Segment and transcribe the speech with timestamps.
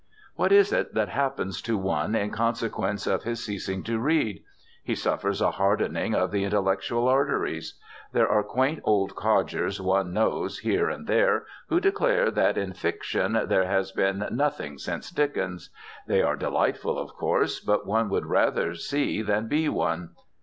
[0.35, 4.43] What is it that happens to one in consequence of his ceasing to read?
[4.83, 7.79] He suffers a hardening of the intellectual arteries.
[8.11, 13.41] There are quaint old codgers one knows here and there who declare that in fiction
[13.45, 15.69] there has "been nothing since Dickens."
[16.07, 20.15] They are delightful, of course; but one would rather see than be one.